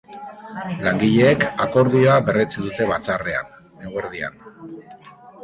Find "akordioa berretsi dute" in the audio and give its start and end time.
1.65-2.89